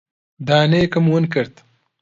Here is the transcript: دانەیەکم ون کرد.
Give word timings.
دانەیەکم 0.47 1.05
ون 1.11 1.23
کرد. 1.33 1.53